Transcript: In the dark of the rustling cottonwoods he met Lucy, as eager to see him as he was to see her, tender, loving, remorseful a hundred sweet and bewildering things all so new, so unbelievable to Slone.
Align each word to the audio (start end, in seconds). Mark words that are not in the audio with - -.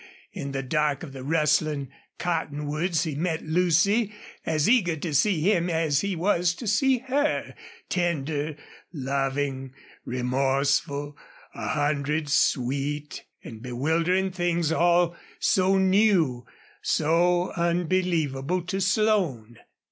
In 0.33 0.51
the 0.51 0.63
dark 0.63 1.03
of 1.03 1.13
the 1.13 1.23
rustling 1.23 1.91
cottonwoods 2.17 3.03
he 3.03 3.13
met 3.13 3.45
Lucy, 3.45 4.11
as 4.47 4.67
eager 4.67 4.95
to 4.95 5.13
see 5.13 5.41
him 5.41 5.69
as 5.69 6.01
he 6.01 6.15
was 6.15 6.55
to 6.55 6.65
see 6.65 6.97
her, 7.07 7.53
tender, 7.87 8.55
loving, 8.91 9.75
remorseful 10.03 11.15
a 11.53 11.67
hundred 11.67 12.29
sweet 12.29 13.25
and 13.43 13.61
bewildering 13.61 14.31
things 14.31 14.71
all 14.71 15.15
so 15.39 15.77
new, 15.77 16.47
so 16.81 17.51
unbelievable 17.51 18.63
to 18.63 18.81
Slone. 18.81 19.59